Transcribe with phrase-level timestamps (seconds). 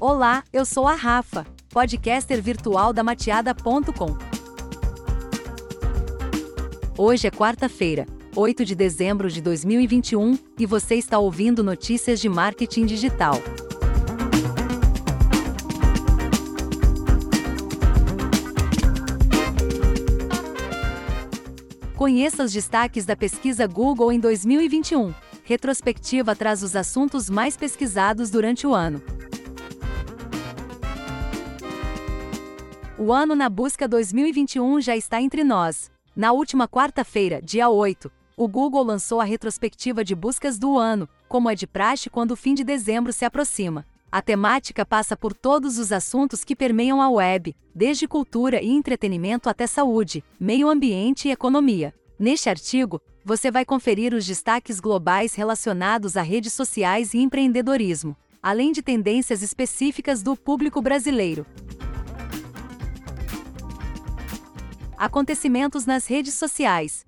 [0.00, 4.16] Olá, eu sou a Rafa, podcaster virtual da mateada.com.
[6.96, 8.06] Hoje é quarta-feira,
[8.36, 13.42] 8 de dezembro de 2021, e você está ouvindo notícias de marketing digital.
[21.96, 25.12] Conheça os destaques da pesquisa Google em 2021.
[25.42, 29.02] Retrospectiva traz os assuntos mais pesquisados durante o ano.
[33.00, 35.88] O ano na busca 2021 já está entre nós.
[36.16, 41.48] Na última quarta-feira, dia 8, o Google lançou a retrospectiva de buscas do ano, como
[41.48, 43.86] é de praxe quando o fim de dezembro se aproxima.
[44.10, 49.48] A temática passa por todos os assuntos que permeiam a web, desde cultura e entretenimento
[49.48, 51.94] até saúde, meio ambiente e economia.
[52.18, 58.72] Neste artigo, você vai conferir os destaques globais relacionados a redes sociais e empreendedorismo, além
[58.72, 61.46] de tendências específicas do público brasileiro.
[64.98, 67.06] Acontecimentos nas redes sociais.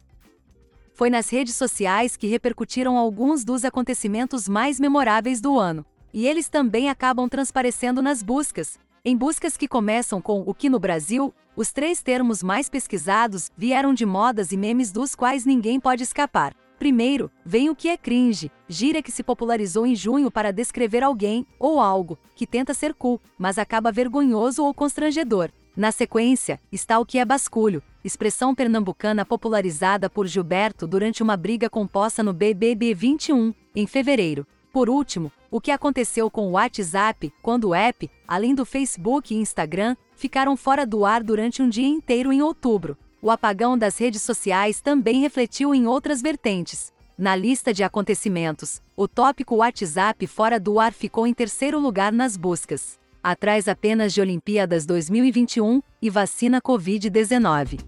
[0.94, 5.84] Foi nas redes sociais que repercutiram alguns dos acontecimentos mais memoráveis do ano.
[6.14, 8.78] E eles também acabam transparecendo nas buscas.
[9.04, 13.92] Em buscas que começam com o que no Brasil, os três termos mais pesquisados vieram
[13.92, 16.54] de modas e memes dos quais ninguém pode escapar.
[16.78, 21.44] Primeiro, vem o que é cringe, gira que se popularizou em junho para descrever alguém
[21.58, 25.50] ou algo que tenta ser cool, mas acaba vergonhoso ou constrangedor.
[25.76, 31.70] Na sequência, está o que é basculho, expressão pernambucana popularizada por Gilberto durante uma briga
[31.70, 34.46] composta no BBB 21, em fevereiro.
[34.72, 39.38] Por último, o que aconteceu com o WhatsApp, quando o app, além do Facebook e
[39.38, 42.96] Instagram, ficaram fora do ar durante um dia inteiro em outubro.
[43.22, 46.92] O apagão das redes sociais também refletiu em outras vertentes.
[47.16, 52.36] Na lista de acontecimentos, o tópico WhatsApp fora do ar ficou em terceiro lugar nas
[52.36, 57.80] buscas atrás apenas de Olimpíadas 2021 e vacina Covid-19.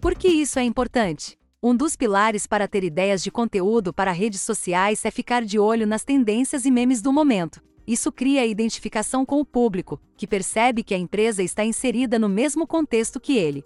[0.00, 1.38] Por que isso é importante?
[1.62, 5.86] Um dos pilares para ter ideias de conteúdo para redes sociais é ficar de olho
[5.86, 7.62] nas tendências e memes do momento.
[7.86, 12.66] Isso cria identificação com o público, que percebe que a empresa está inserida no mesmo
[12.66, 13.64] contexto que ele.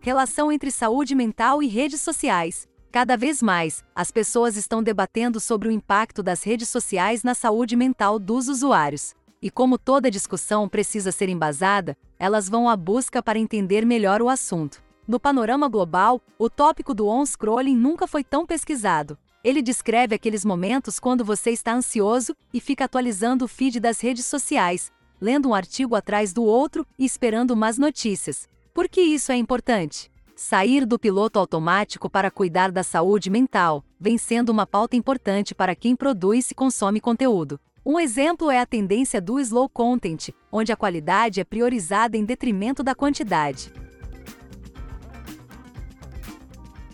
[0.00, 2.68] Relação entre saúde mental e redes sociais.
[2.92, 7.74] Cada vez mais, as pessoas estão debatendo sobre o impacto das redes sociais na saúde
[7.74, 9.14] mental dos usuários.
[9.40, 14.28] E como toda discussão precisa ser embasada, elas vão à busca para entender melhor o
[14.28, 14.84] assunto.
[15.08, 19.16] No panorama global, o tópico do on-scrolling nunca foi tão pesquisado.
[19.42, 24.26] Ele descreve aqueles momentos quando você está ansioso e fica atualizando o feed das redes
[24.26, 28.46] sociais, lendo um artigo atrás do outro e esperando mais notícias.
[28.74, 30.11] Por que isso é importante?
[30.34, 35.74] Sair do piloto automático para cuidar da saúde mental vem sendo uma pauta importante para
[35.74, 37.60] quem produz e consome conteúdo.
[37.84, 42.82] Um exemplo é a tendência do slow content, onde a qualidade é priorizada em detrimento
[42.82, 43.72] da quantidade.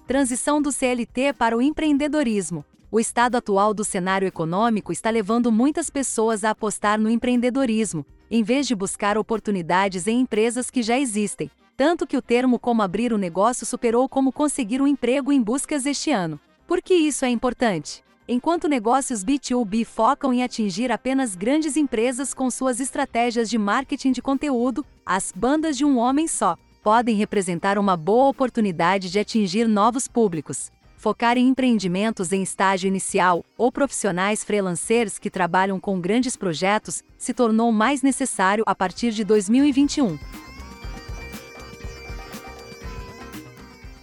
[0.06, 2.64] Transição do CLT para o empreendedorismo.
[2.90, 8.42] O estado atual do cenário econômico está levando muitas pessoas a apostar no empreendedorismo, em
[8.42, 13.12] vez de buscar oportunidades em empresas que já existem, tanto que o termo como abrir
[13.12, 16.40] o um negócio superou como conseguir um emprego em buscas este ano.
[16.66, 18.02] Por que isso é importante?
[18.26, 24.20] Enquanto negócios B2B focam em atingir apenas grandes empresas com suas estratégias de marketing de
[24.20, 30.08] conteúdo, as bandas de um homem só podem representar uma boa oportunidade de atingir novos
[30.08, 30.72] públicos.
[30.96, 37.32] Focar em empreendimentos em estágio inicial ou profissionais freelancers que trabalham com grandes projetos se
[37.32, 40.18] tornou mais necessário a partir de 2021.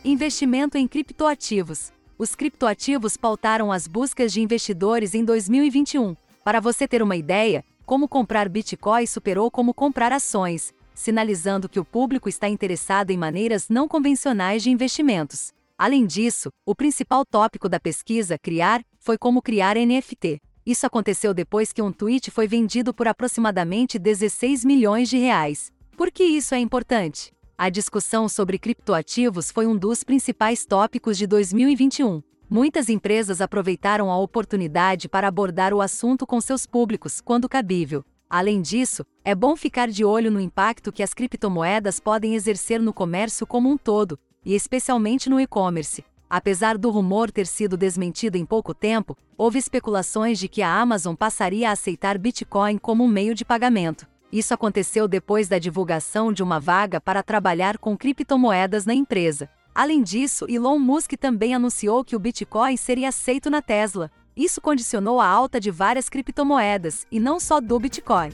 [0.08, 1.92] Investimento em criptoativos.
[2.16, 6.16] Os criptoativos pautaram as buscas de investidores em 2021.
[6.44, 11.84] Para você ter uma ideia, como comprar Bitcoin superou como comprar ações, sinalizando que o
[11.84, 15.52] público está interessado em maneiras não convencionais de investimentos.
[15.76, 20.40] Além disso, o principal tópico da pesquisa Criar foi como criar NFT.
[20.64, 25.74] Isso aconteceu depois que um tweet foi vendido por aproximadamente 16 milhões de reais.
[25.98, 27.35] Por que isso é importante?
[27.58, 32.22] A discussão sobre criptoativos foi um dos principais tópicos de 2021.
[32.50, 38.04] Muitas empresas aproveitaram a oportunidade para abordar o assunto com seus públicos, quando cabível.
[38.30, 42.92] Além disso, é bom ficar de olho no impacto que as criptomoedas podem exercer no
[42.92, 46.04] comércio como um todo, e especialmente no e-commerce.
[46.30, 51.16] Apesar do rumor ter sido desmentido em pouco tempo, houve especulações de que a Amazon
[51.16, 54.06] passaria a aceitar Bitcoin como um meio de pagamento.
[54.32, 59.50] Isso aconteceu depois da divulgação de uma vaga para trabalhar com criptomoedas na empresa.
[59.74, 64.12] Além disso, Elon Musk também anunciou que o Bitcoin seria aceito na Tesla.
[64.36, 68.32] Isso condicionou a alta de várias criptomoedas, e não só do Bitcoin.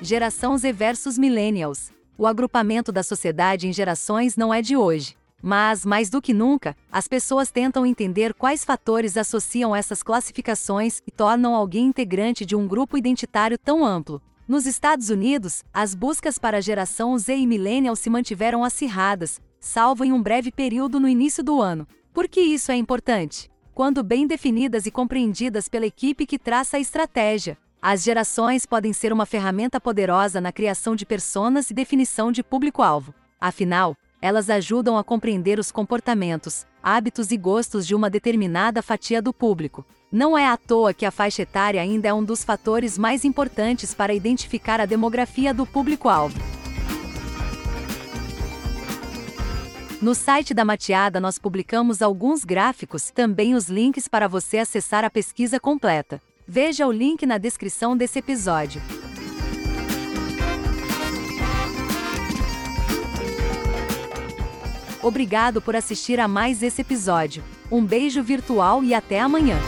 [0.00, 1.90] Geração Z versus Millennials.
[2.18, 5.16] O agrupamento da sociedade em gerações não é de hoje.
[5.42, 11.10] Mas, mais do que nunca, as pessoas tentam entender quais fatores associam essas classificações e
[11.10, 14.22] tornam alguém integrante de um grupo identitário tão amplo.
[14.46, 20.04] Nos Estados Unidos, as buscas para a geração Z e Millennial se mantiveram acirradas, salvo
[20.04, 21.88] em um breve período no início do ano.
[22.14, 23.50] Por que isso é importante?
[23.74, 29.12] Quando bem definidas e compreendidas pela equipe que traça a estratégia, as gerações podem ser
[29.12, 33.12] uma ferramenta poderosa na criação de personas e definição de público-alvo.
[33.40, 39.32] Afinal, elas ajudam a compreender os comportamentos, hábitos e gostos de uma determinada fatia do
[39.32, 39.84] público.
[40.12, 43.92] Não é à toa que a faixa etária ainda é um dos fatores mais importantes
[43.92, 46.38] para identificar a demografia do público-alvo.
[50.00, 55.10] No site da Mateada nós publicamos alguns gráficos, também os links para você acessar a
[55.10, 56.22] pesquisa completa.
[56.46, 58.80] Veja o link na descrição desse episódio.
[65.02, 67.42] Obrigado por assistir a mais esse episódio.
[67.70, 69.58] Um beijo virtual e até amanhã.